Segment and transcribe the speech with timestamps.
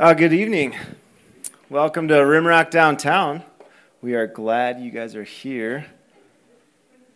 [0.00, 0.74] Uh, good evening.
[1.68, 3.42] Welcome to Rimrock Downtown.
[4.00, 5.84] We are glad you guys are here.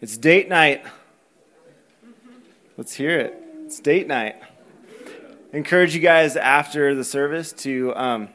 [0.03, 0.85] It's date night.
[2.77, 3.43] Let's hear it.
[3.65, 4.37] It's date night.
[5.55, 8.29] Encourage you guys after the service to um,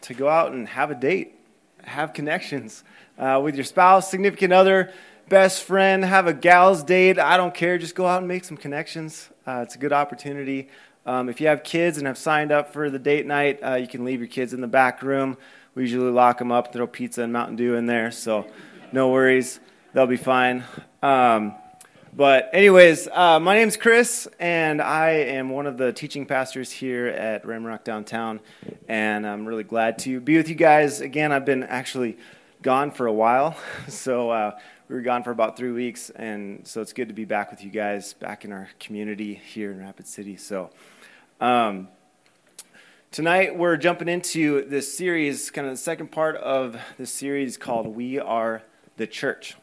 [0.00, 1.36] to go out and have a date,
[1.84, 2.82] have connections
[3.20, 4.92] uh, with your spouse, significant other,
[5.28, 6.04] best friend.
[6.04, 7.20] Have a gals date.
[7.20, 7.78] I don't care.
[7.78, 9.28] Just go out and make some connections.
[9.46, 10.70] Uh, it's a good opportunity.
[11.04, 13.88] Um, if you have kids and have signed up for the date night, uh, you
[13.88, 15.36] can leave your kids in the back room.
[15.74, 18.46] We usually lock them up, throw pizza and Mountain Dew in there, so
[18.92, 19.58] no worries.
[19.94, 20.64] They'll be fine.
[21.02, 21.54] Um,
[22.14, 27.06] but, anyways, uh, my name's Chris, and I am one of the teaching pastors here
[27.06, 28.40] at Rimrock Downtown,
[28.86, 31.00] and I'm really glad to be with you guys.
[31.00, 32.18] Again, I've been actually
[32.60, 33.56] gone for a while,
[33.88, 37.24] so uh, we were gone for about three weeks, and so it's good to be
[37.24, 40.36] back with you guys, back in our community here in Rapid City.
[40.36, 40.68] So,
[41.42, 41.88] um,
[43.10, 47.88] tonight we're jumping into this series, kind of the second part of this series called
[47.88, 48.62] "We Are
[48.96, 49.56] the Church."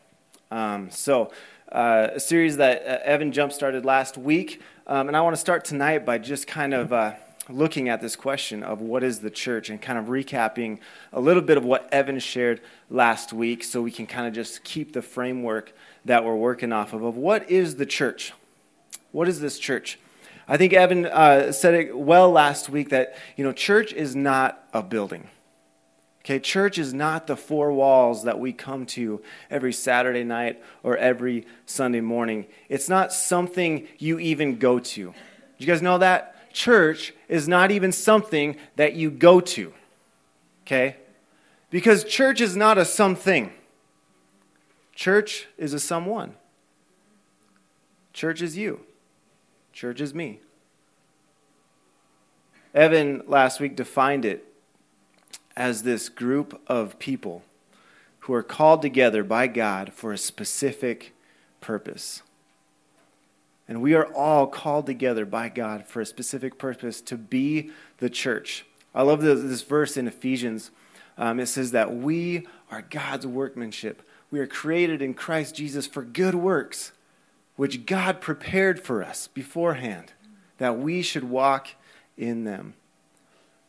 [0.52, 1.31] Um, so,
[1.72, 5.40] uh, a series that uh, Evan jump started last week, um, and I want to
[5.40, 6.92] start tonight by just kind of.
[6.92, 7.14] Uh,
[7.52, 10.78] looking at this question of what is the church and kind of recapping
[11.12, 14.64] a little bit of what Evan shared last week so we can kind of just
[14.64, 15.73] keep the framework
[16.06, 18.34] that we're working off of of what is the church?
[19.12, 19.98] What is this church?
[20.50, 24.67] I think Evan uh, said it well last week that, you know, church is not
[24.73, 25.30] a building.
[26.22, 30.97] Okay, church is not the four walls that we come to every Saturday night or
[30.97, 32.47] every Sunday morning.
[32.67, 35.03] It's not something you even go to.
[35.11, 35.14] Do
[35.59, 36.52] you guys know that?
[36.52, 39.72] Church is not even something that you go to.
[40.63, 40.97] Okay?
[41.69, 43.53] Because church is not a something.
[44.95, 46.34] Church is a someone.
[48.13, 48.80] Church is you.
[49.80, 50.41] Church is me.
[52.75, 54.45] Evan last week defined it
[55.55, 57.44] as this group of people
[58.19, 61.13] who are called together by God for a specific
[61.61, 62.23] purpose.
[63.69, 68.09] And we are all called together by God for a specific purpose to be the
[68.09, 68.66] church.
[68.94, 70.72] I love this verse in Ephesians.
[71.18, 74.01] Um, it says that we are God's workmanship.
[74.29, 76.91] We are created in Christ Jesus for good works
[77.59, 80.14] which God prepared for us beforehand,
[80.59, 81.68] that we should walk
[82.18, 82.74] in them.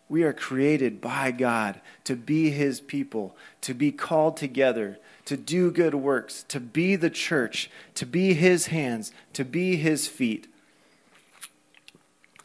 [0.08, 5.72] We are created by God to be His people, to be called together, to do
[5.72, 10.46] good works, to be the church, to be His hands, to be His feet.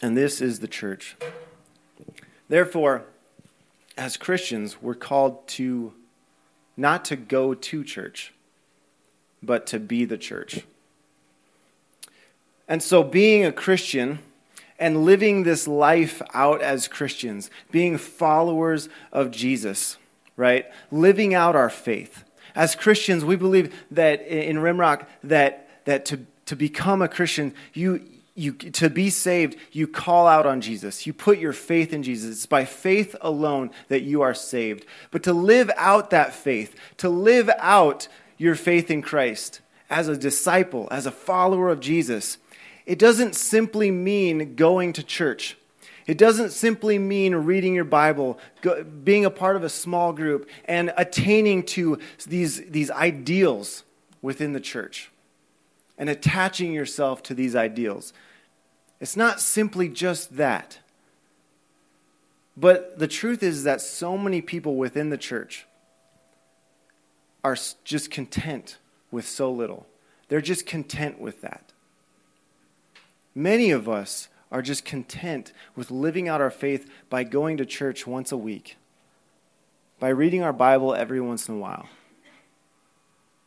[0.02, 1.16] And this is the church.
[2.50, 3.04] Therefore,
[3.96, 5.94] as Christians, we're called to
[6.76, 8.34] not to go to church,
[9.44, 10.66] but to be the church.
[12.68, 14.20] And so, being a Christian
[14.80, 19.98] and living this life out as Christians, being followers of Jesus,
[20.36, 20.66] right?
[20.92, 22.24] Living out our faith.
[22.56, 28.02] As Christians, we believe that in Rimrock that, that to, to become a Christian, you,
[28.34, 31.06] you, to be saved, you call out on Jesus.
[31.06, 32.32] You put your faith in Jesus.
[32.32, 34.86] It's by faith alone that you are saved.
[35.12, 40.18] But to live out that faith, to live out your faith in Christ as a
[40.18, 42.38] disciple, as a follower of Jesus,
[42.86, 45.58] it doesn't simply mean going to church.
[46.08, 50.48] It doesn't simply mean reading your Bible, go, being a part of a small group,
[50.66, 51.98] and attaining to
[52.28, 53.84] these, these ideals
[54.22, 55.10] within the church
[55.98, 58.14] and attaching yourself to these ideals.
[59.00, 60.80] It's not simply just that.
[62.58, 65.66] But the truth is that so many people within the church
[67.44, 68.78] are just content
[69.12, 69.88] with so little.
[70.28, 71.72] They're just content with that.
[73.36, 78.08] Many of us are just content with living out our faith by going to church
[78.08, 78.78] once a week,
[80.00, 81.90] by reading our Bible every once in a while,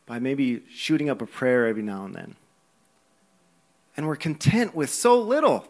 [0.05, 2.35] by maybe shooting up a prayer every now and then.
[3.97, 5.67] And we're content with so little.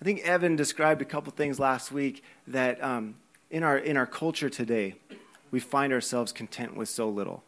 [0.00, 3.16] I think Evan described a couple things last week that um,
[3.50, 4.94] in, our, in our culture today,
[5.50, 7.42] we find ourselves content with so little.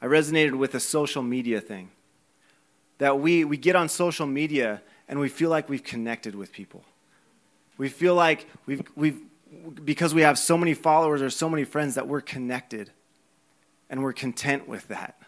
[0.00, 1.90] I resonated with the social media thing
[2.98, 6.84] that we, we get on social media and we feel like we've connected with people.
[7.78, 9.20] We feel like we've, we've,
[9.84, 12.90] because we have so many followers or so many friends, that we're connected
[13.88, 15.18] and we're content with that.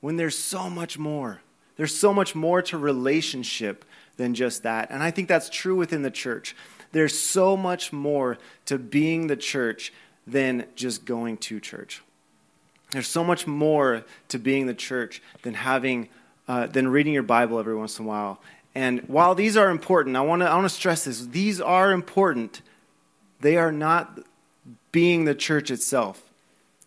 [0.00, 1.40] When there's so much more,
[1.76, 3.84] there's so much more to relationship
[4.16, 4.90] than just that.
[4.90, 6.54] And I think that's true within the church.
[6.92, 9.92] There's so much more to being the church
[10.26, 12.02] than just going to church.
[12.90, 16.08] There's so much more to being the church than having
[16.48, 18.40] uh, than reading your Bible every once in a while.
[18.74, 21.92] And while these are important, I want to I want to stress this: these are
[21.92, 22.62] important.
[23.40, 24.20] They are not
[24.90, 26.22] being the church itself.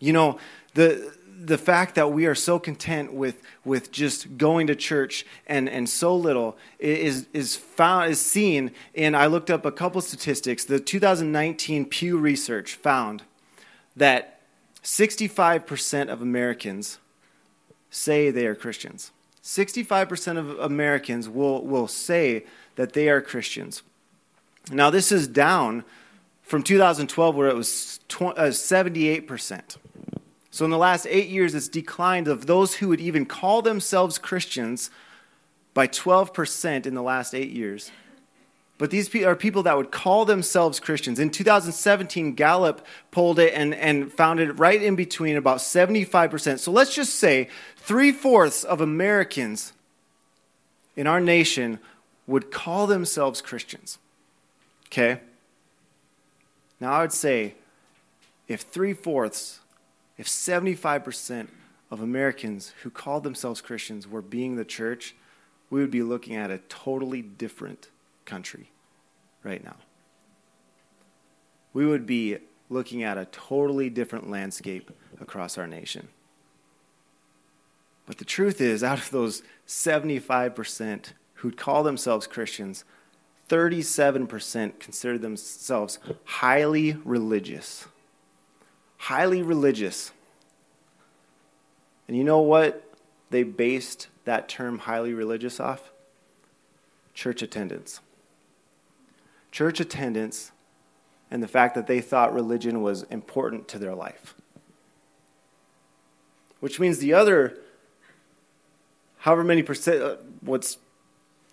[0.00, 0.38] You know,
[0.74, 1.12] the
[1.44, 5.88] the fact that we are so content with, with just going to church and, and
[5.88, 10.64] so little is, is, found, is seen in, I looked up a couple statistics.
[10.64, 13.24] The 2019 Pew Research found
[13.96, 14.40] that
[14.84, 16.98] 65% of Americans
[17.90, 19.10] say they are Christians.
[19.42, 22.44] 65% of Americans will, will say
[22.76, 23.82] that they are Christians.
[24.70, 25.84] Now, this is down
[26.42, 29.76] from 2012, where it was 20, uh, 78%.
[30.50, 34.18] So in the last eight years, it's declined of those who would even call themselves
[34.18, 34.90] Christians
[35.74, 37.90] by 12% in the last eight years.
[38.82, 41.20] But these are people that would call themselves Christians.
[41.20, 46.58] In 2017, Gallup polled it and, and found it right in between about 75%.
[46.58, 49.72] So let's just say three fourths of Americans
[50.96, 51.78] in our nation
[52.26, 53.98] would call themselves Christians.
[54.86, 55.20] Okay?
[56.80, 57.54] Now I would say
[58.48, 59.60] if three fourths
[60.18, 61.46] if 75%
[61.88, 65.14] of Americans who called themselves Christians were being the church,
[65.70, 67.86] we would be looking at a totally different
[68.24, 68.70] country
[69.42, 69.76] right now.
[71.72, 72.38] We would be
[72.68, 74.90] looking at a totally different landscape
[75.20, 76.08] across our nation.
[78.06, 82.84] But the truth is, out of those 75% who'd call themselves Christians,
[83.48, 87.86] 37% consider themselves highly religious
[89.02, 90.12] highly religious.
[92.06, 92.88] And you know what
[93.30, 95.90] they based that term highly religious off?
[97.12, 97.98] Church attendance.
[99.52, 100.50] Church attendance
[101.30, 104.34] and the fact that they thought religion was important to their life.
[106.60, 107.58] Which means the other,
[109.18, 110.78] however many percent, uh, what's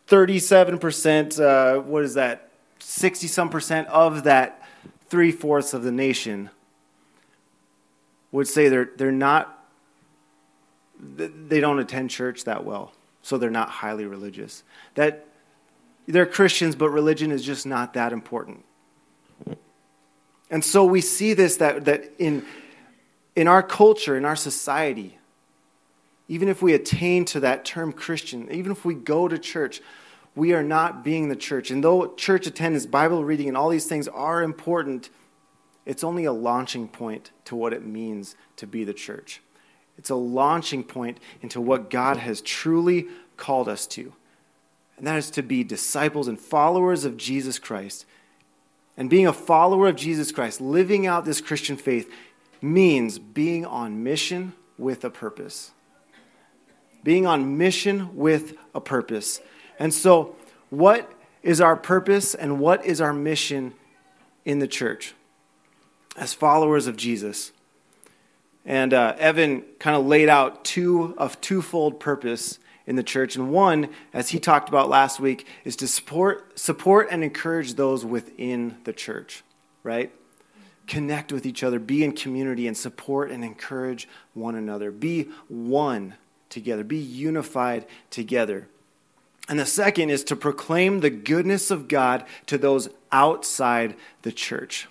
[0.07, 2.50] 37%, uh, what is that,
[2.80, 4.68] 60 some percent of that
[5.07, 6.50] three fourths of the nation
[8.31, 9.66] would say they're, they're not,
[11.00, 12.92] they don't attend church that well,
[13.22, 14.63] so they're not highly religious.
[14.96, 15.25] That
[16.10, 18.66] they're Christians, but religion is just not that important.
[20.50, 22.46] And so we see this that, that in,
[23.36, 25.20] in our culture, in our society,
[26.28, 29.82] even if we attain to that term Christian, even if we go to church,
[30.36, 31.70] we are not being the church.
[31.70, 35.10] And though church attendance, Bible reading, and all these things are important,
[35.86, 39.42] it's only a launching point to what it means to be the church.
[39.98, 43.08] It's a launching point into what God has truly
[43.38, 44.14] called us to.
[45.00, 48.06] And that is to be disciples and followers of Jesus Christ.
[48.96, 52.13] And being a follower of Jesus Christ, living out this Christian faith,
[52.62, 55.72] means being on mission with a purpose.
[57.04, 59.40] Being on mission with a purpose.
[59.80, 60.36] And so,
[60.69, 61.12] what
[61.42, 63.74] is our purpose and what is our mission
[64.46, 65.16] in the church?
[66.19, 67.51] as followers of Jesus.
[68.66, 73.36] And uh, Evan kind of laid out two of twofold purpose in the church.
[73.36, 78.03] And one, as he talked about last week, is to support, support and encourage those
[78.03, 79.44] within the church,
[79.83, 80.12] right?
[80.88, 84.89] Connect with each other, be in community, and support and encourage one another.
[84.89, 86.15] Be one
[86.50, 88.68] together, be unified together.
[89.47, 94.88] And the second is to proclaim the goodness of God to those outside the church.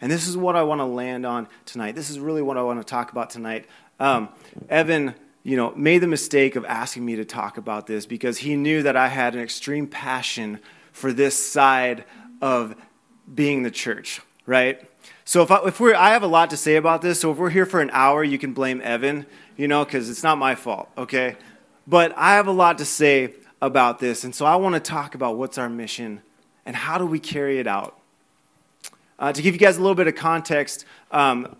[0.00, 1.94] And this is what I want to land on tonight.
[1.94, 3.66] This is really what I want to talk about tonight.
[4.00, 4.30] Um,
[4.70, 8.56] Evan, you know, made the mistake of asking me to talk about this because he
[8.56, 10.58] knew that I had an extreme passion
[10.90, 12.04] for this side
[12.40, 12.74] of
[13.32, 14.80] being the church, right?
[15.26, 17.20] So if, I, if we're, I have a lot to say about this.
[17.20, 20.22] So if we're here for an hour, you can blame Evan, you know, because it's
[20.22, 21.36] not my fault, okay?
[21.86, 25.14] But I have a lot to say about this, and so I want to talk
[25.14, 26.22] about what's our mission
[26.66, 27.98] and how do we carry it out.
[29.18, 31.54] Uh, to give you guys a little bit of context, um,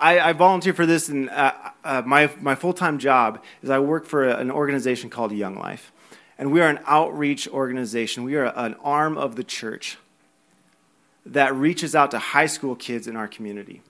[0.00, 1.52] I, I, volunteer for this, and uh,
[1.84, 5.56] uh, my, my full time job is I work for a, an organization called Young
[5.56, 5.92] Life.
[6.38, 9.98] And we are an outreach organization, we are an arm of the church
[11.26, 13.82] that reaches out to high school kids in our community.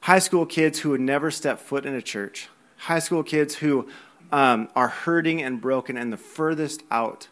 [0.00, 2.48] High school kids who would never step foot in a church,
[2.78, 3.86] high school kids who
[4.32, 7.28] um, are hurting and broken and the furthest out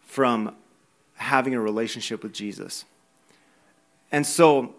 [0.00, 0.54] from
[1.16, 2.86] having a relationship with Jesus.
[4.10, 4.74] And so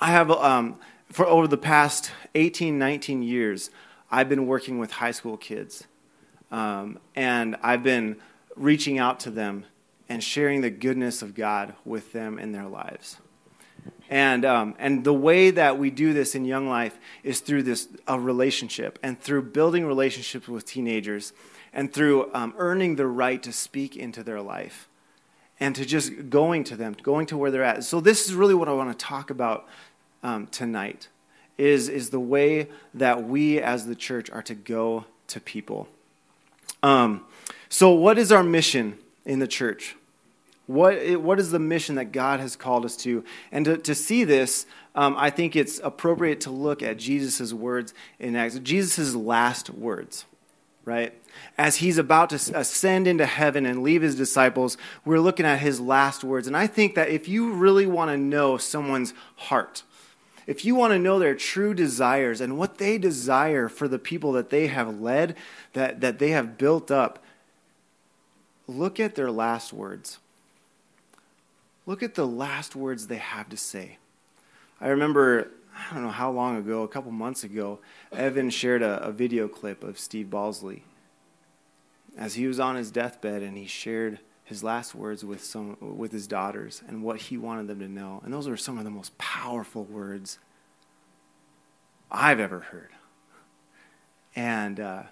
[0.00, 0.78] I have, um,
[1.10, 3.70] for over the past 18, 19 years,
[4.10, 5.84] I've been working with high school kids.
[6.50, 8.16] Um, and I've been
[8.56, 9.64] reaching out to them
[10.08, 13.18] and sharing the goodness of God with them in their lives.
[14.08, 17.88] And, um, and the way that we do this in Young Life is through this
[18.06, 21.32] a relationship and through building relationships with teenagers
[21.72, 24.88] and through um, earning the right to speak into their life
[25.58, 27.84] and to just going to them, going to where they're at.
[27.84, 29.66] So this is really what I want to talk about
[30.24, 31.08] um, tonight
[31.56, 35.86] is, is the way that we as the church are to go to people.
[36.82, 37.24] Um,
[37.68, 39.94] so what is our mission in the church?
[40.66, 43.22] What, what is the mission that God has called us to?
[43.52, 47.92] And to, to see this, um, I think it's appropriate to look at Jesus' words
[48.18, 50.24] in Acts, Jesus' last words,
[50.84, 51.12] right?
[51.58, 55.80] As he's about to ascend into heaven and leave his disciples, we're looking at his
[55.80, 56.46] last words.
[56.46, 59.82] And I think that if you really want to know someone's heart,
[60.46, 64.32] if you want to know their true desires and what they desire for the people
[64.32, 65.36] that they have led,
[65.72, 67.22] that, that they have built up,
[68.66, 70.18] look at their last words.
[71.86, 73.98] Look at the last words they have to say.
[74.80, 77.78] I remember, I don't know how long ago, a couple months ago,
[78.12, 80.82] Evan shared a, a video clip of Steve Balsley
[82.16, 86.12] as he was on his deathbed and he shared his last words with some with
[86.12, 88.20] his daughters and what he wanted them to know.
[88.24, 90.38] And those were some of the most powerful words
[92.10, 92.90] I've ever heard.
[94.36, 95.02] And uh,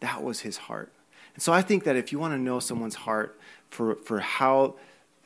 [0.00, 0.92] that was his heart.
[1.34, 4.74] And so I think that if you want to know someone's heart for, for how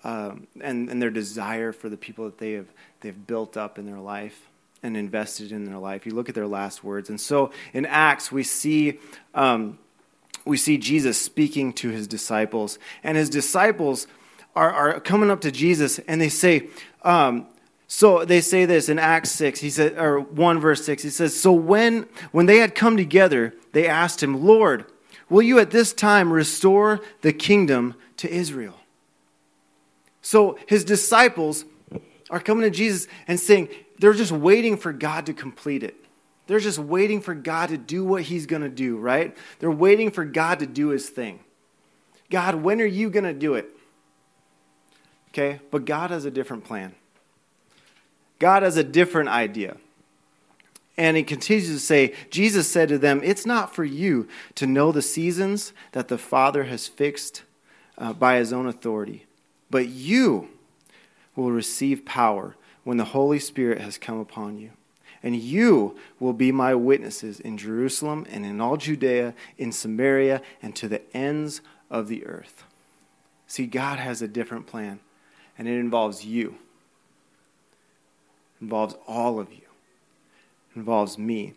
[0.02, 2.66] um, and, and their desire for the people that they have
[3.00, 4.48] they've built up in their life
[4.82, 7.08] and invested in their life, you look at their last words.
[7.08, 8.98] And so in Acts, we see
[9.34, 9.78] um,
[10.44, 12.78] we see Jesus speaking to his disciples.
[13.02, 14.06] And his disciples
[14.54, 16.68] are, are coming up to Jesus and they say,
[17.02, 17.46] um,
[17.86, 21.38] so they say this in Acts 6, he said, or 1 verse 6, he says,
[21.38, 24.86] So when, when they had come together, they asked him, Lord,
[25.28, 28.74] will you at this time restore the kingdom to Israel?
[30.22, 31.64] So his disciples
[32.30, 35.96] are coming to Jesus and saying, they're just waiting for God to complete it.
[36.46, 39.36] They're just waiting for God to do what He's going to do, right?
[39.58, 41.40] They're waiting for God to do His thing.
[42.30, 43.70] God, when are you going to do it?
[45.30, 46.94] Okay, but God has a different plan.
[48.38, 49.76] God has a different idea.
[50.96, 54.92] And he continues to say, Jesus said to them, It's not for you to know
[54.92, 57.42] the seasons that the Father has fixed
[57.98, 59.26] uh, by his own authority,
[59.70, 60.50] but you
[61.34, 64.70] will receive power when the Holy Spirit has come upon you
[65.24, 70.76] and you will be my witnesses in Jerusalem and in all Judea, in Samaria, and
[70.76, 72.64] to the ends of the earth.
[73.46, 75.00] See, God has a different plan,
[75.58, 76.56] and it involves you,
[78.60, 79.66] it involves all of you,
[80.70, 81.54] it involves me,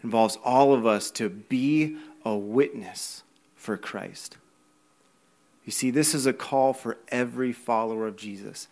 [0.00, 3.22] it involves all of us to be a witness
[3.54, 4.38] for Christ.
[5.64, 8.66] You see, this is a call for every follower of Jesus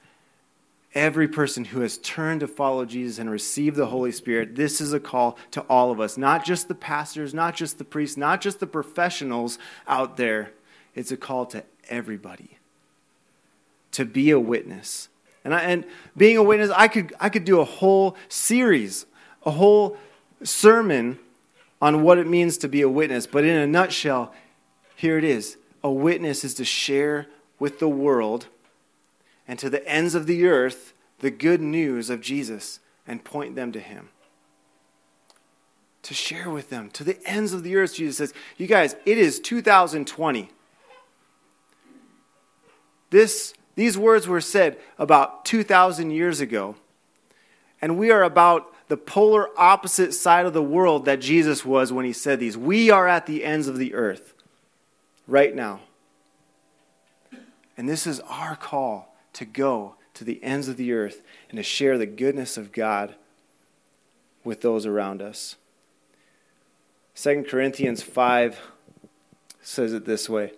[0.97, 4.95] every person who has turned to follow Jesus and received the Holy Spirit, this is
[4.95, 8.41] a call to all of us, not just the pastors, not just the priests, not
[8.41, 10.53] just the professionals out there.
[10.95, 12.59] It's a call to everybody
[13.93, 15.09] to be a witness.
[15.45, 15.85] And, I, and
[16.17, 19.05] being a witness, I could, I could do a whole series,
[19.45, 19.99] a whole
[20.43, 21.19] sermon
[21.81, 23.27] on what it means to be a witness.
[23.27, 24.33] But in a nutshell,
[24.97, 27.27] here it is a witness is to share
[27.59, 28.47] with the world
[29.49, 33.73] and to the ends of the earth the good news of Jesus and point them
[33.73, 34.11] to Him.
[36.03, 39.19] To share with them to the ends of the earth, Jesus says, You guys, it
[39.19, 40.51] is 2020.
[43.11, 46.77] This, these words were said about 2,000 years ago,
[47.81, 52.05] and we are about the polar opposite side of the world that Jesus was when
[52.05, 52.57] he said these.
[52.57, 54.33] We are at the ends of the earth
[55.27, 55.81] right now.
[57.77, 61.63] And this is our call to go to the ends of the earth and to
[61.63, 63.15] share the goodness of God
[64.45, 65.57] with those around us.
[67.17, 68.59] 2 Corinthians 5
[69.61, 70.53] says it this way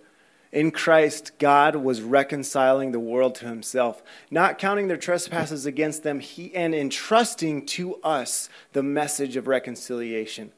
[0.53, 6.21] In Christ, God was reconciling the world to himself, not counting their trespasses against them,
[6.21, 10.53] he, and entrusting to us the message of reconciliation.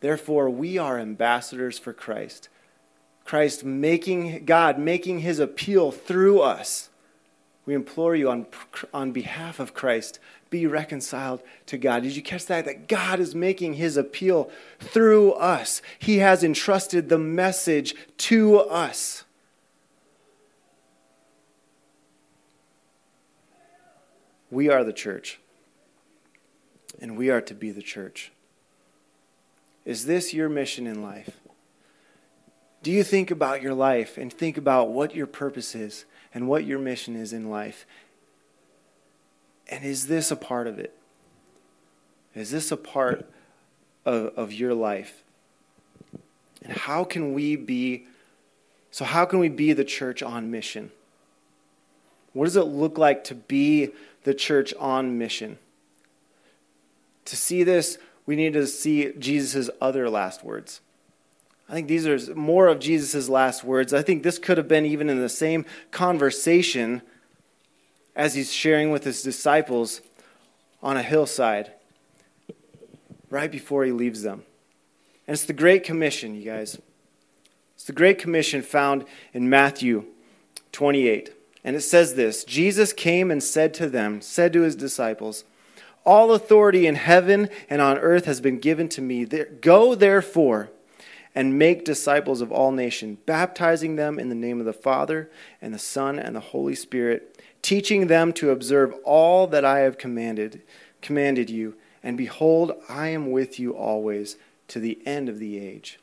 [0.00, 2.50] Therefore, we are ambassadors for Christ.
[3.24, 6.90] Christ making, God making his appeal through us.
[7.66, 8.46] We implore you on,
[8.94, 10.20] on behalf of Christ,
[10.50, 12.04] be reconciled to God.
[12.04, 12.64] Did you catch that?
[12.64, 15.82] That God is making his appeal through us.
[15.98, 19.24] He has entrusted the message to us.
[24.48, 25.40] We are the church,
[27.00, 28.30] and we are to be the church.
[29.84, 31.40] Is this your mission in life?
[32.84, 36.04] Do you think about your life and think about what your purpose is?
[36.36, 37.86] And what your mission is in life.
[39.70, 40.94] And is this a part of it?
[42.34, 43.24] Is this a part
[44.04, 45.22] of, of your life?
[46.62, 48.04] And how can we be,
[48.90, 50.90] so how can we be the church on mission?
[52.34, 53.92] What does it look like to be
[54.24, 55.56] the church on mission?
[57.24, 60.82] To see this, we need to see Jesus' other last words.
[61.68, 63.92] I think these are more of Jesus' last words.
[63.92, 67.02] I think this could have been even in the same conversation
[68.14, 70.00] as he's sharing with his disciples
[70.82, 71.72] on a hillside
[73.30, 74.44] right before he leaves them.
[75.26, 76.78] And it's the Great Commission, you guys.
[77.74, 80.04] It's the Great Commission found in Matthew
[80.70, 81.32] 28.
[81.64, 85.42] And it says this Jesus came and said to them, said to his disciples,
[86.04, 89.24] All authority in heaven and on earth has been given to me.
[89.24, 90.70] Go therefore
[91.36, 95.72] and make disciples of all nations, baptizing them in the name of the Father and
[95.72, 100.62] the Son and the Holy Spirit, teaching them to observe all that I have commanded
[101.02, 104.36] commanded you, and behold, I am with you always
[104.68, 106.00] to the end of the age.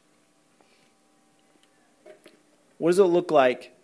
[2.77, 3.75] What does it look like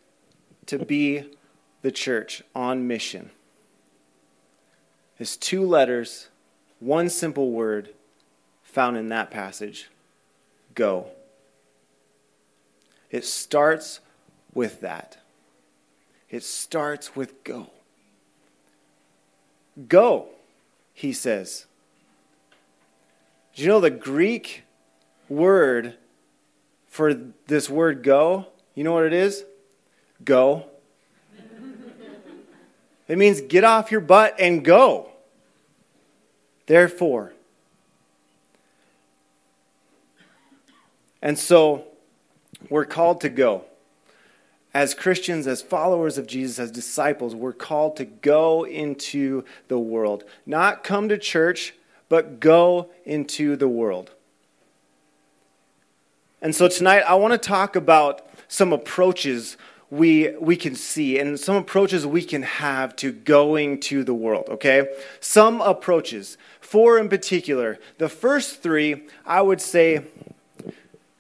[0.68, 1.26] to be
[1.82, 3.32] the church on mission?
[5.18, 6.30] It's two letters,
[6.80, 7.90] one simple word
[8.64, 9.90] found in that passage
[10.76, 11.08] go.
[13.12, 14.00] It starts
[14.54, 15.18] with that.
[16.30, 17.68] It starts with go.
[19.88, 20.28] Go,
[20.94, 21.66] he says.
[23.56, 24.64] Do you know the Greek
[25.28, 25.96] word
[26.88, 27.14] for
[27.48, 28.48] this word go?
[28.76, 29.44] You know what it is?
[30.24, 30.66] Go.
[33.08, 35.10] it means get off your butt and go.
[36.68, 37.34] Therefore.
[41.22, 41.89] And so
[42.70, 43.64] we're called to go.
[44.74, 50.24] As Christians, as followers of Jesus, as disciples, we're called to go into the world.
[50.46, 51.74] Not come to church,
[52.08, 54.12] but go into the world.
[56.42, 59.58] And so tonight, I want to talk about some approaches
[59.92, 64.46] we, we can see and some approaches we can have to going to the world,
[64.50, 64.88] okay?
[65.20, 66.38] Some approaches.
[66.62, 67.80] Four in particular.
[67.98, 70.04] The first three, I would say,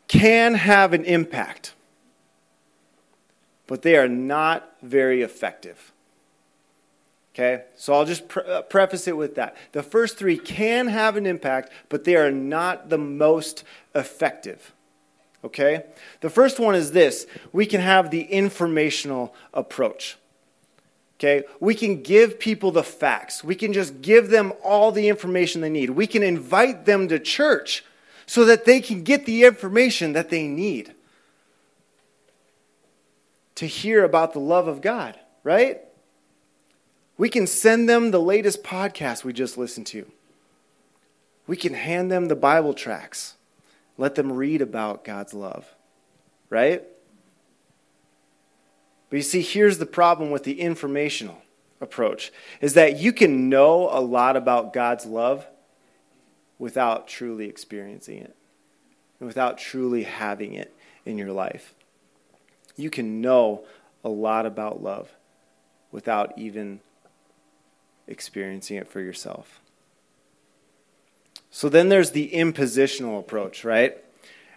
[0.09, 1.73] can have an impact,
[3.67, 5.93] but they are not very effective.
[7.33, 7.63] Okay?
[7.75, 9.55] So I'll just pre- uh, preface it with that.
[9.71, 13.63] The first three can have an impact, but they are not the most
[13.95, 14.73] effective.
[15.45, 15.83] Okay?
[16.19, 20.17] The first one is this we can have the informational approach.
[21.19, 21.43] Okay?
[21.59, 23.43] We can give people the facts.
[23.43, 25.91] We can just give them all the information they need.
[25.91, 27.83] We can invite them to church
[28.29, 30.93] so that they can get the information that they need
[33.55, 35.81] to hear about the love of God, right?
[37.17, 40.05] We can send them the latest podcast we just listened to.
[41.47, 43.33] We can hand them the Bible tracts,
[43.97, 45.73] let them read about God's love,
[46.51, 46.83] right?
[49.09, 51.41] But you see, here's the problem with the informational
[51.81, 55.47] approach is that you can know a lot about God's love
[56.59, 58.35] without truly experiencing it
[59.19, 61.73] and without truly having it in your life.
[62.75, 63.63] You can know
[64.03, 65.09] a lot about love
[65.91, 66.81] without even
[68.07, 69.61] experiencing it for yourself.
[71.51, 73.97] So then there's the impositional approach, right?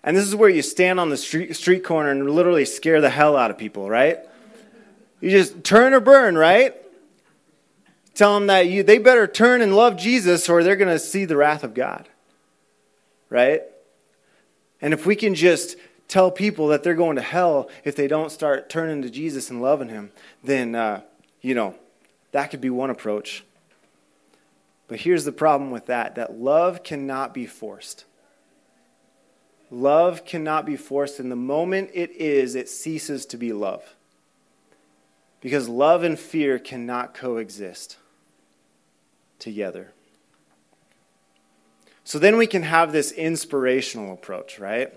[0.04, 3.10] And this is where you stand on the street, street corner and literally scare the
[3.10, 4.18] hell out of people, right?
[5.20, 6.76] You just turn or burn, right?
[8.14, 11.24] Tell them that you, they better turn and love Jesus or they're going to see
[11.24, 12.08] the wrath of God.
[13.30, 13.62] Right?
[14.80, 15.76] And if we can just
[16.08, 19.62] tell people that they're going to hell if they don't start turning to Jesus and
[19.62, 20.10] loving Him,
[20.44, 21.00] then, uh,
[21.40, 21.74] you know,
[22.32, 23.44] that could be one approach.
[24.88, 28.04] But here's the problem with that that love cannot be forced.
[29.70, 31.18] Love cannot be forced.
[31.18, 33.94] And the moment it is, it ceases to be love.
[35.40, 37.96] Because love and fear cannot coexist
[39.42, 39.92] together.
[42.04, 44.92] So then we can have this inspirational approach, right?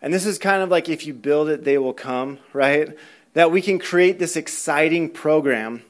[0.00, 2.96] And this is kind of like if you build it, they will come, right?
[3.34, 5.82] That we can create this exciting program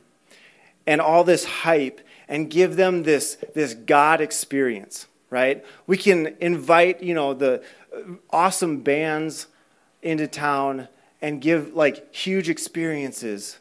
[0.86, 5.64] and all this hype and give them this, this God experience, right?
[5.86, 7.62] We can invite, you know, the
[8.30, 9.46] awesome bands
[10.02, 10.88] into town
[11.22, 13.58] and give like huge experiences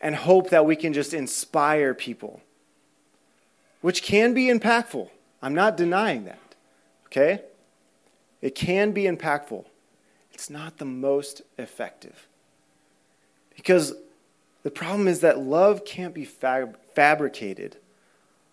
[0.00, 2.40] and hope that we can just inspire people
[3.86, 5.08] which can be impactful.
[5.40, 6.56] I'm not denying that.
[7.06, 7.42] Okay?
[8.42, 9.64] It can be impactful.
[10.32, 12.26] It's not the most effective.
[13.54, 13.94] Because
[14.64, 17.76] the problem is that love can't be fab- fabricated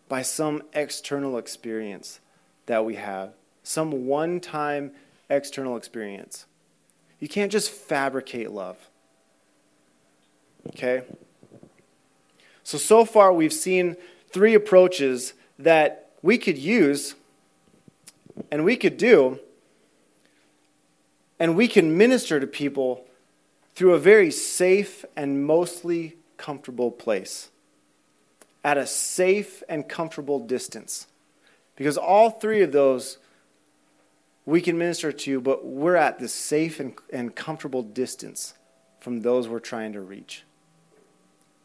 [0.08, 2.20] by some external experience
[2.68, 4.92] that we have, some one time
[5.32, 6.46] external experience.
[7.20, 8.78] You can't just fabricate love.
[10.68, 11.02] Okay?
[12.64, 13.98] So, so far, we've seen
[14.34, 17.16] three approaches that we could use
[18.52, 19.40] and we could do,
[21.40, 23.06] and we can minister to people
[23.76, 27.50] through a very safe and mostly comfortable place,
[28.64, 31.08] at a safe and comfortable distance.
[31.76, 33.20] Because all three of those
[34.46, 38.56] we can minister to, but we're at this safe and, and comfortable distance
[39.00, 40.44] from those we're trying to reach.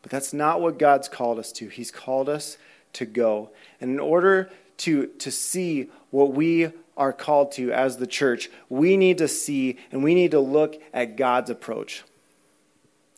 [0.02, 1.68] But that's not what God's called us to.
[1.68, 2.56] He's called us
[2.94, 3.50] to go.
[3.80, 8.96] And in order to, to see what we are called to as the church, we
[8.96, 12.04] need to see and we need to look at God's approach.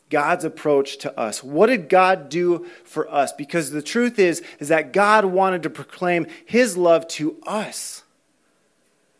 [0.09, 1.43] God's approach to us.
[1.43, 3.31] What did God do for us?
[3.31, 8.03] Because the truth is is that God wanted to proclaim his love to us.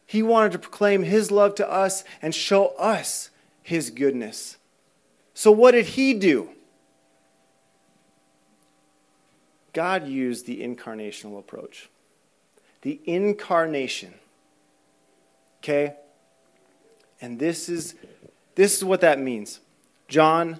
[0.06, 3.30] He wanted to proclaim his love to us and show us
[3.64, 4.58] his goodness.
[5.34, 6.50] So what did he do?
[9.74, 11.90] God used the incarnational approach.
[12.82, 14.14] The incarnation.
[15.60, 15.96] Okay?
[17.22, 17.96] And this is
[18.56, 19.60] this is what that means.
[20.08, 20.60] John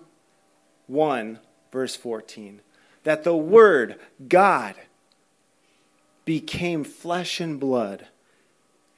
[0.88, 1.40] 1
[1.72, 2.62] verse 14.
[3.04, 4.76] That the word God
[6.24, 8.08] became flesh and blood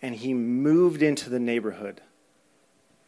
[0.02, 2.02] and he moved into the neighborhood.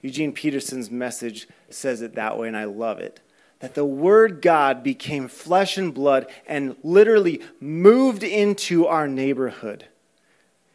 [0.02, 3.20] Eugene Peterson's message says it that way and I love it
[3.60, 9.88] that the Word God became flesh and blood and literally moved into our neighborhood.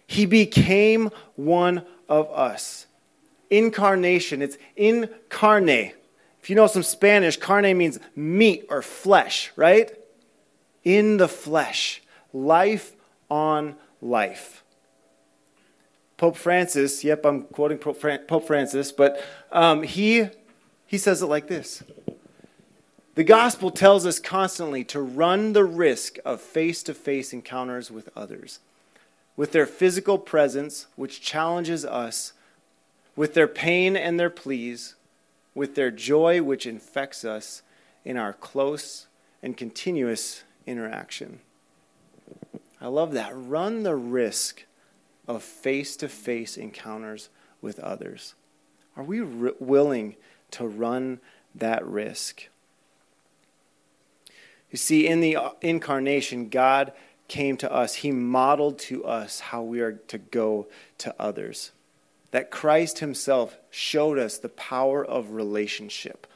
[0.06, 2.86] He became one of us.
[3.50, 5.92] Incarnation, it's incarne.
[6.42, 9.92] If you know some Spanish, carne means meat or flesh, right?
[10.82, 12.92] In the flesh, life
[13.28, 14.64] on life.
[16.16, 20.28] Pope Francis, yep, I'm quoting Pope Francis, but um, he,
[20.86, 21.82] he says it like this
[23.14, 28.08] the gospel tells us constantly to run the risk of face to face encounters with
[28.16, 28.60] others,
[29.36, 32.32] with their physical presence, which challenges us,
[33.16, 34.94] with their pain and their pleas,
[35.54, 37.62] with their joy, which infects us
[38.04, 39.08] in our close
[39.42, 41.40] and continuous interaction.
[42.80, 43.32] I love that.
[43.34, 44.64] Run the risk
[45.26, 47.28] of face to face encounters
[47.60, 48.34] with others.
[48.96, 50.16] Are we r- willing
[50.52, 51.20] to run
[51.54, 52.49] that risk?
[54.70, 56.92] You see, in the uh, incarnation, God
[57.28, 57.94] came to us.
[57.96, 61.72] He modeled to us how we are to go to others.
[62.30, 66.26] That Christ Himself showed us the power of relationship.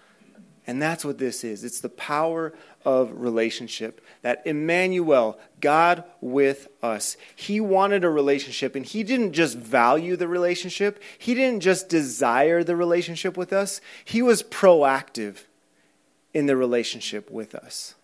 [0.67, 4.01] And that's what this is it's the power of relationship.
[4.23, 10.29] That Emmanuel, God with us, He wanted a relationship, and He didn't just value the
[10.29, 15.45] relationship, He didn't just desire the relationship with us, He was proactive
[16.33, 17.95] in the relationship with us.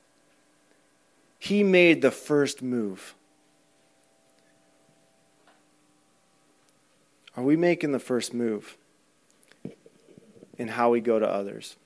[1.40, 3.14] He made the first move.
[7.35, 8.76] Are we making the first move
[10.59, 11.76] in how we go to others?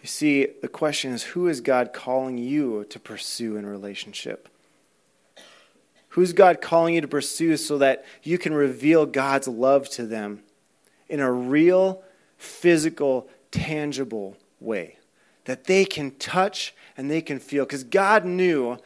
[0.00, 4.48] You see, the question is who is God calling you to pursue in relationship?
[6.10, 10.44] Who's God calling you to pursue so that you can reveal God's love to them
[11.08, 12.04] in a real,
[12.36, 14.98] physical, tangible way?
[15.46, 17.64] That they can touch and they can feel.
[17.64, 18.78] Because God knew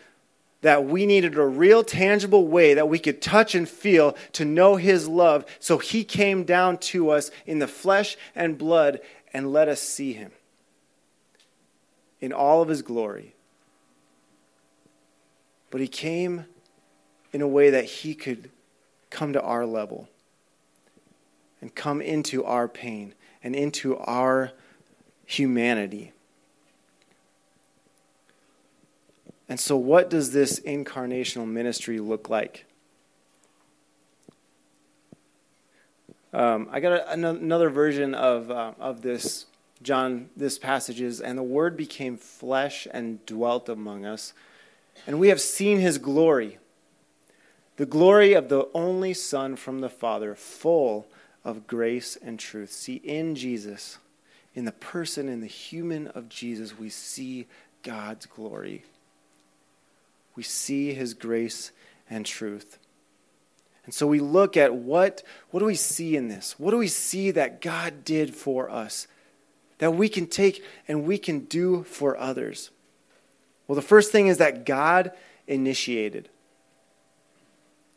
[0.62, 4.76] that we needed a real tangible way that we could touch and feel to know
[4.76, 5.44] His love.
[5.61, 9.00] So He came down to us in the flesh and blood
[9.35, 10.33] and let us see Him
[12.18, 13.35] in all of His glory.
[15.70, 16.46] But He came
[17.35, 18.50] in a way that He could
[19.11, 20.09] come to our level
[21.61, 24.52] and come into our pain and into our
[25.26, 26.12] humanity.
[29.48, 32.64] And so, what does this incarnational ministry look like?
[36.32, 39.46] Um, I got a, another version of, uh, of this,
[39.82, 44.32] John, this passage is, and the Word became flesh and dwelt among us,
[45.06, 46.59] and we have seen his glory,
[47.76, 51.06] the glory of the only Son from the Father, full
[51.44, 52.72] of grace and truth.
[52.72, 53.98] See, in Jesus,
[54.54, 57.46] in the person, in the human of Jesus, we see
[57.82, 58.82] God's glory
[60.37, 61.72] we see his grace
[62.09, 62.79] and truth.
[63.85, 66.55] And so we look at what, what do we see in this?
[66.59, 69.07] What do we see that God did for us
[69.79, 72.70] that we can take and we can do for others?
[73.66, 75.12] Well, the first thing is that God
[75.46, 76.29] initiated.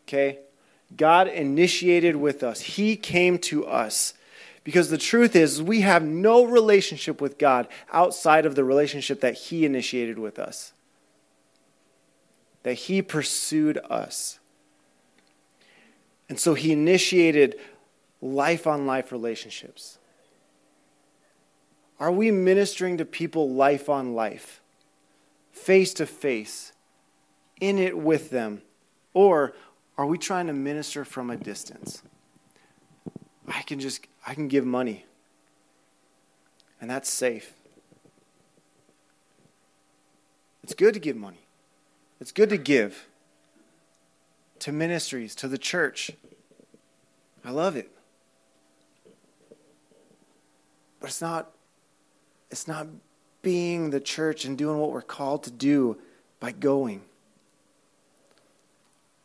[0.08, 0.40] Okay?
[0.96, 2.62] God initiated with us.
[2.62, 4.14] He came to us
[4.64, 9.36] Because the truth is, we have no relationship with God outside of the relationship that
[9.36, 10.74] He initiated with us,
[12.64, 14.40] that He pursued us.
[16.28, 17.60] And so He initiated
[18.22, 19.98] life on life relationships.
[22.00, 24.62] Are we ministering to people life on life,
[25.52, 26.72] face to face,
[27.60, 28.62] in it with them?
[29.14, 29.54] Or
[29.98, 32.02] are we trying to minister from a distance?
[33.48, 35.06] I can just I can give money.
[36.80, 37.54] And that's safe.
[40.64, 41.49] It's good to give money.
[42.20, 43.08] It's good to give
[44.60, 46.12] to ministries, to the church.
[47.46, 47.90] I love it.
[51.00, 51.52] But it's not
[52.52, 52.88] it's not
[53.42, 55.98] being the church and doing what we're called to do
[56.40, 57.02] by going.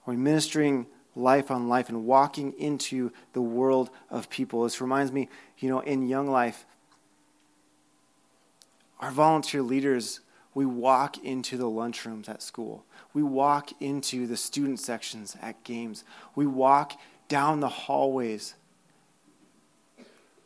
[0.06, 4.64] Or ministering life on life and walking into the world of people?
[4.64, 5.28] This reminds me,
[5.58, 6.66] you know, in Young Life,
[9.00, 10.20] our volunteer leaders,
[10.54, 12.84] we walk into the lunchrooms at school.
[13.12, 16.04] We walk into the student sections at games.
[16.36, 18.54] We walk down the hallways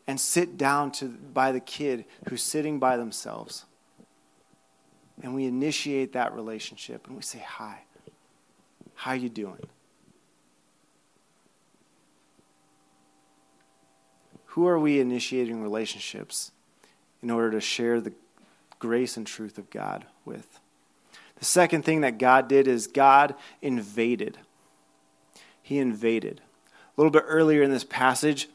[0.07, 3.67] and sit down to, by the kid who's sitting by themselves.
[5.23, 7.83] And we initiate that relationship and we say, Hi,
[8.95, 9.67] how you doing?
[14.47, 16.53] Who are we initiating relationships
[17.23, 18.15] in order to share the
[18.79, 20.61] grace and truth of God with?
[21.39, 24.39] The second thing that God did is God invaded.
[25.63, 26.41] He invaded.
[26.75, 28.49] A little bit earlier in this passage,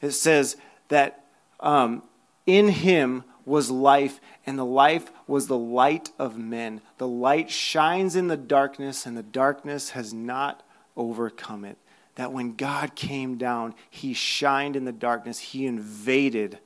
[0.00, 0.56] it says
[0.88, 1.24] that
[1.60, 2.02] um,
[2.46, 6.80] in him was life, and the life was the light of men.
[6.98, 10.62] The light shines in the darkness, and the darkness has not
[10.96, 11.78] overcome it.
[12.16, 16.58] That when God came down, he shined in the darkness, he invaded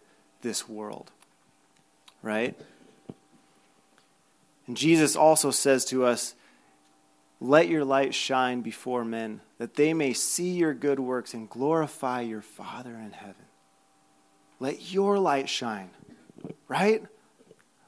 [0.43, 1.11] this world.
[2.23, 2.59] Right?
[4.69, 6.35] And Jesus also says to us,
[7.41, 12.21] Let your light shine before men, that they may see your good works and glorify
[12.21, 13.47] your Father in heaven.
[14.61, 15.89] Let your light shine,
[16.69, 17.03] right?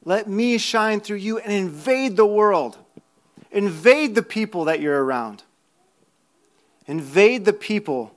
[0.04, 2.78] Let me shine through you and invade the world.
[3.50, 5.42] Invade the people that you're around.
[6.86, 8.14] Invade the people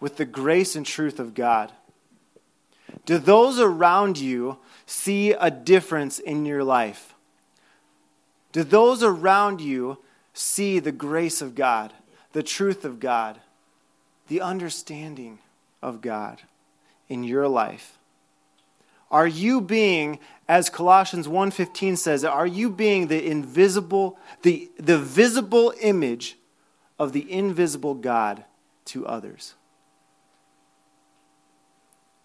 [0.00, 1.72] with the grace and truth of God.
[3.06, 7.14] Do those around you see a difference in your life?
[8.52, 9.98] Do those around you
[10.34, 11.92] see the grace of God,
[12.32, 13.40] the truth of God,
[14.28, 15.38] the understanding
[15.82, 16.42] of God?
[17.12, 17.98] in your life?
[19.10, 25.74] Are you being, as Colossians 1:15 says, are you being the invisible, the, the visible
[25.82, 26.38] image
[26.98, 28.44] of the invisible God
[28.86, 29.54] to others?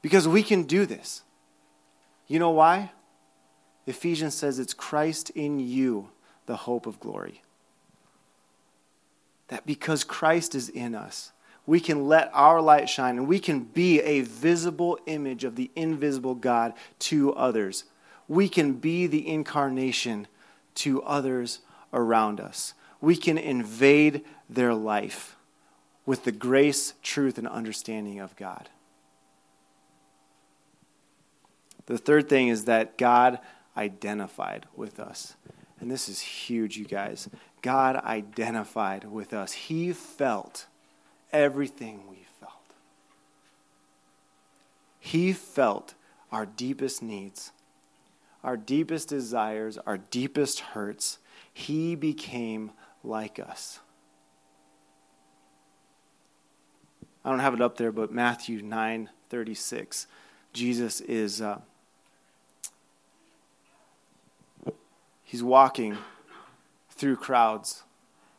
[0.01, 1.23] Because we can do this.
[2.27, 2.91] You know why?
[3.85, 6.07] Ephesians says it's Christ in you,
[6.47, 7.43] the hope of glory.
[9.49, 11.31] That because Christ is in us,
[11.67, 15.69] we can let our light shine and we can be a visible image of the
[15.75, 17.83] invisible God to others.
[18.27, 20.27] We can be the incarnation
[20.75, 21.59] to others
[21.93, 22.73] around us.
[22.99, 25.35] We can invade their life
[26.05, 28.69] with the grace, truth, and understanding of God.
[31.85, 33.39] The third thing is that God
[33.75, 35.35] identified with us.
[35.79, 37.29] And this is huge, you guys.
[37.61, 39.53] God identified with us.
[39.53, 40.67] He felt
[41.31, 42.53] everything we felt.
[44.99, 45.93] He felt
[46.31, 47.51] our deepest needs,
[48.43, 51.19] our deepest desires, our deepest hurts.
[51.53, 52.71] He became
[53.03, 53.79] like us.
[57.23, 60.07] I don't have it up there, but Matthew 9 36.
[60.53, 61.41] Jesus is.
[61.41, 61.59] Uh,
[65.27, 65.97] he's walking
[66.89, 67.83] through crowds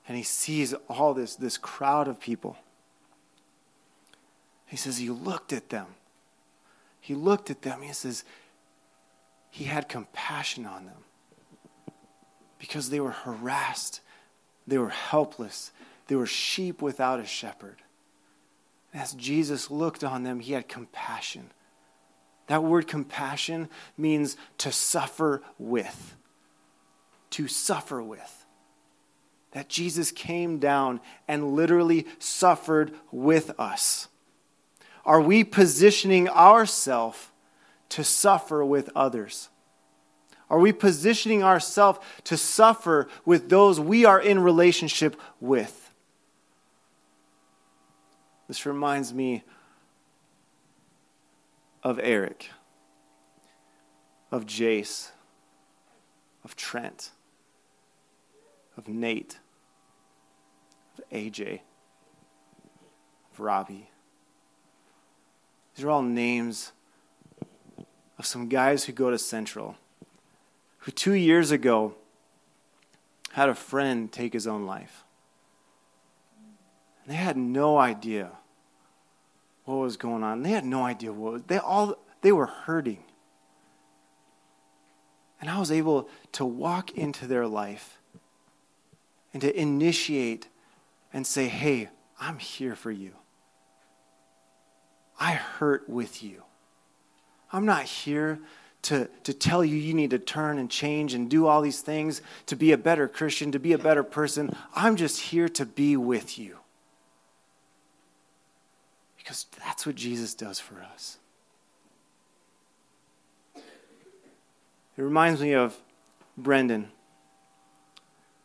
[0.08, 2.56] and he sees all this, this crowd of people.
[4.64, 5.86] He says he looked at them.
[6.98, 7.82] He looked at them.
[7.82, 8.24] He says
[9.50, 11.04] he had compassion on them
[12.58, 14.00] because they were harassed,
[14.66, 15.70] they were helpless,
[16.06, 17.82] they were sheep without a shepherd.
[18.94, 21.50] As Jesus looked on them, he had compassion.
[22.46, 26.16] That word compassion means to suffer with.
[27.30, 28.46] To suffer with.
[29.52, 34.08] That Jesus came down and literally suffered with us.
[35.04, 37.28] Are we positioning ourselves
[37.90, 39.48] to suffer with others?
[40.50, 45.94] Are we positioning ourselves to suffer with those we are in relationship with?
[48.48, 49.44] This reminds me
[51.82, 52.48] of Eric,
[54.30, 55.10] of Jace,
[56.44, 57.10] of Trent,
[58.78, 59.38] of Nate,
[60.96, 61.60] of AJ,
[63.32, 63.90] of Robbie.
[65.74, 66.72] These are all names
[68.18, 69.76] of some guys who go to Central,
[70.78, 71.94] who two years ago
[73.32, 75.04] had a friend take his own life.
[77.02, 78.30] And they had no idea
[79.64, 80.42] what was going on.
[80.42, 83.04] They had no idea what was, they all they were hurting.
[85.40, 87.97] And I was able to walk into their life
[89.32, 90.48] and to initiate
[91.12, 91.88] and say, "Hey,
[92.20, 93.12] I'm here for you.
[95.20, 96.42] I hurt with you.
[97.52, 98.38] I'm not here
[98.82, 102.22] to, to tell you you need to turn and change and do all these things
[102.46, 104.54] to be a better Christian, to be a better person.
[104.74, 106.58] I'm just here to be with you.
[109.16, 111.18] Because that's what Jesus does for us.
[113.56, 115.76] It reminds me of
[116.36, 116.90] Brendan.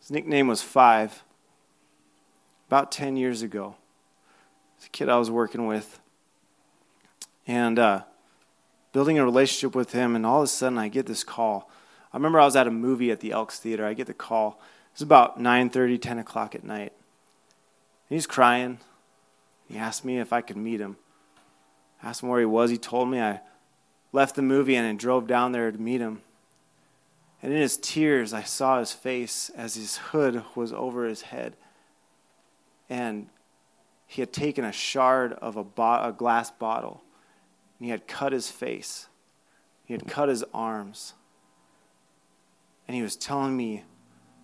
[0.04, 1.24] His nickname was Five.
[2.68, 3.76] About 10 years ago,
[4.76, 6.02] it's a kid I was working with.
[7.48, 8.02] And uh,
[8.92, 11.70] building a relationship with him, and all of a sudden I get this call.
[12.12, 13.86] I remember I was at a movie at the Elks Theater.
[13.86, 14.60] I get the call.
[14.88, 16.92] It was about 9.30, 10 o'clock at night.
[18.10, 18.80] He's crying.
[19.70, 20.98] He asked me if I could meet him.
[22.02, 22.72] I asked him where he was.
[22.72, 23.39] He told me I
[24.12, 26.24] left the movie and I drove down there to meet him.
[27.43, 31.58] And in his tears, I saw his face as his hood was over his head.
[32.89, 33.27] And
[34.08, 37.03] he had taken a shard of a, bo- a glass bottle
[37.77, 39.08] and he had cut his face,
[39.84, 41.15] he had cut his arms.
[42.88, 43.84] And he was telling me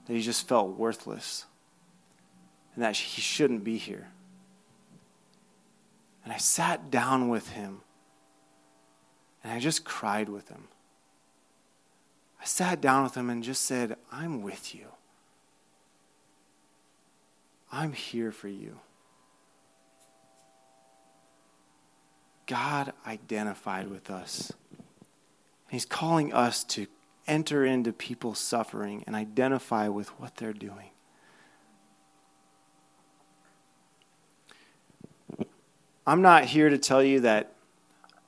[0.06, 1.46] that he just felt worthless
[2.76, 4.10] and that he shouldn't be here.
[6.26, 7.80] And I sat down with him
[9.42, 10.68] and I just cried with him.
[12.42, 14.86] I sat down with him and just said, I'm with you.
[17.72, 18.80] I'm here for you.
[22.48, 24.52] God identified with us.
[25.70, 26.88] He's calling us to
[27.28, 30.90] enter into people's suffering and identify with what they're doing.
[36.08, 37.54] I'm not here to tell you that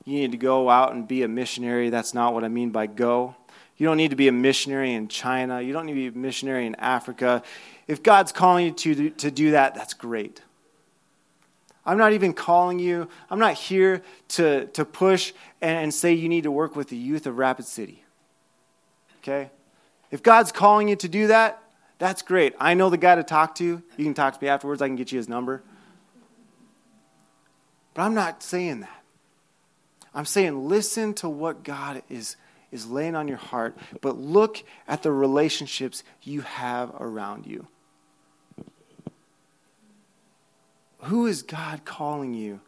[0.06, 1.90] you need to go out and be a missionary.
[1.90, 3.36] That's not what I mean by go.
[3.82, 5.60] You don't need to be a missionary in China.
[5.60, 7.42] You don't need to be a missionary in Africa.
[7.88, 10.40] If God's calling you to, to do that, that's great.
[11.84, 13.10] I'm not even calling you.
[13.28, 16.96] I'm not here to, to push and and say you need to work with the
[16.96, 18.04] youth of Rapid City.
[19.18, 19.50] Okay?
[20.12, 21.64] If God's calling you to do that,
[21.98, 22.54] that's great.
[22.60, 23.82] I know the guy to talk to.
[23.98, 24.84] You can talk to me afterwards.
[24.84, 25.64] I can get you his number.
[27.96, 29.04] But I'm not saying that.
[30.14, 32.36] I'm saying listen to what God is,
[32.72, 37.68] is laying on your heart, but look at the relationships you have around you.
[41.04, 42.62] Who is God calling you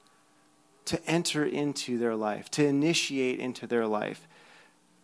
[0.86, 4.28] to enter into their life, to initiate into their life,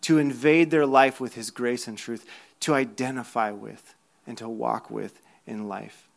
[0.02, 2.26] to invade their life with His grace and truth,
[2.60, 3.94] to identify with
[4.26, 6.08] and to walk with in life?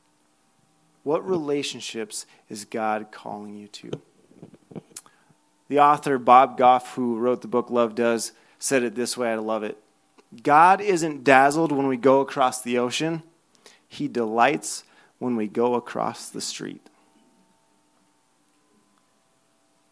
[1.04, 3.92] What relationships is God calling you to?
[5.68, 8.32] The author Bob Goff, who wrote the book Love Does,
[8.64, 9.30] said it this way.
[9.30, 9.78] I love it.
[10.42, 13.22] God isn't dazzled when we go across the ocean,
[13.90, 14.86] He delights
[15.20, 16.90] when we go across the street.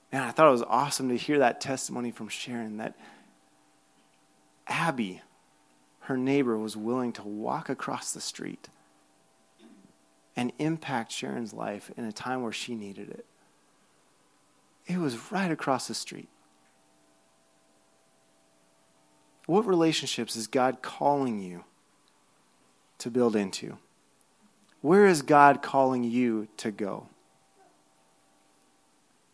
[0.09, 2.95] And I thought it was awesome to hear that testimony from Sharon that
[4.67, 5.21] Abby,
[6.01, 8.69] her neighbor, was willing to walk across the street
[10.37, 13.25] and impact Sharon's life in a time where she needed it.
[14.87, 16.29] It was right across the street.
[19.51, 21.65] What relationships is God calling you
[22.99, 23.77] to build into?
[24.79, 27.09] Where is God calling you to go?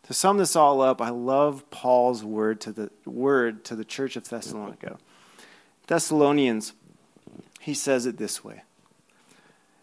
[0.08, 4.15] To sum this all up, I love Paul's word to the word to the church
[4.15, 4.98] of Thessalonica.
[5.86, 6.74] Thessalonians,
[7.60, 8.63] he says it this way.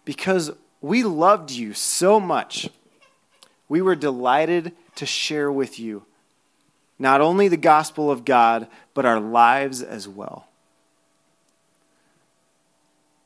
[0.04, 2.68] Because we loved you so much,
[3.68, 6.06] we were delighted to share with you
[7.04, 10.48] not only the gospel of God, but our lives as well.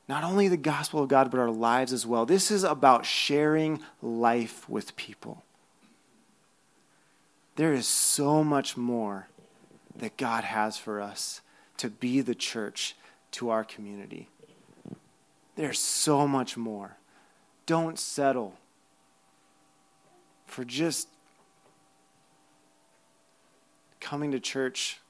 [0.09, 2.26] Not only the gospel of God, but our lives as well.
[2.26, 5.45] This is about sharing life with people.
[7.55, 9.29] There is so much more
[9.95, 11.41] that God has for us
[11.76, 12.97] to be the church
[13.31, 14.29] to our community.
[15.55, 16.97] There's so much more.
[17.64, 18.55] Don't settle
[20.47, 21.07] for just
[24.09, 25.01] coming to church,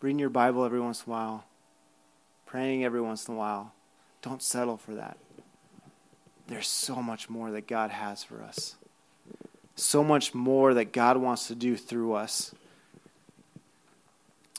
[0.00, 1.44] reading your Bible every once in a while,
[2.46, 3.72] praying every once in a while.
[4.22, 5.16] Don't settle for that.
[6.48, 8.74] There's so much more that God has for us,
[9.76, 12.52] so much more that God wants to do through us.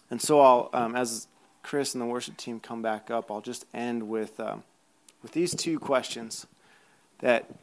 [0.09, 1.27] And so, I'll, um, as
[1.63, 4.63] Chris and the worship team come back up, I'll just end with, um,
[5.21, 6.47] with these two questions
[7.19, 7.53] that,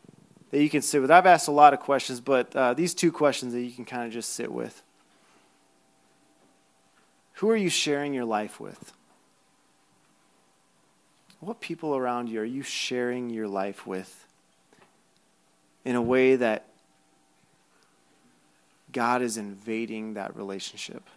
[0.50, 1.10] that you can sit with.
[1.10, 4.06] I've asked a lot of questions, but uh, these two questions that you can kind
[4.06, 4.82] of just sit with.
[7.40, 8.92] Who are you sharing your life with?
[11.40, 14.26] What people around you are you sharing your life with
[15.82, 16.66] in a way that
[18.92, 21.08] God is invading that relationship?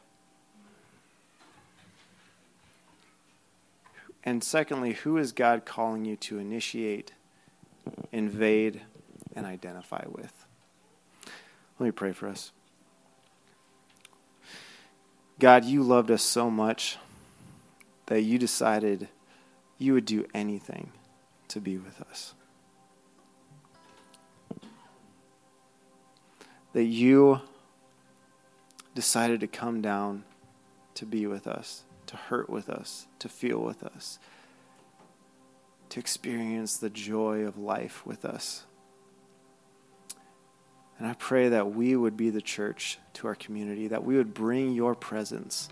[4.23, 7.11] And secondly, who is God calling you to initiate,
[8.13, 8.79] invade,
[9.35, 10.45] and identify with?
[11.79, 12.53] Let me pray for us.
[15.43, 16.97] God, you loved us so much
[18.05, 19.09] that you decided
[19.77, 20.93] you would do anything
[21.49, 22.33] to be with us.
[26.71, 27.41] That you
[28.95, 30.23] decided to come down
[30.95, 34.19] to be with us, to hurt with us, to feel with us,
[35.89, 38.63] to experience the joy of life with us.
[41.03, 44.33] And I pray that we would be the church to our community, that we would
[44.33, 45.67] bring your presence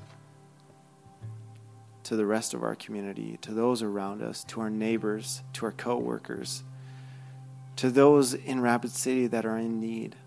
[2.04, 5.72] to the rest of our community, to those around us, to our neighbors, to our
[5.72, 6.66] coworkers,
[7.78, 10.18] to those in Rapid City that are in need.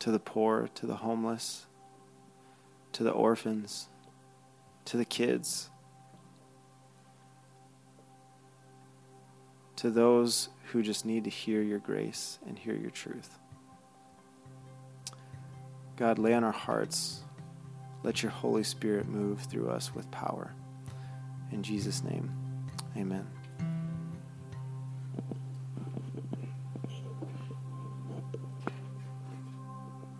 [0.00, 1.66] To the poor, to the homeless,
[2.90, 3.86] to the orphans,
[4.86, 5.70] to the kids,
[9.82, 13.40] to those who just need to hear your grace and hear your truth.
[15.96, 17.22] God, lay on our hearts.
[18.04, 20.54] Let your Holy Spirit move through us with power.
[21.50, 22.30] In Jesus' name,
[22.96, 23.28] amen.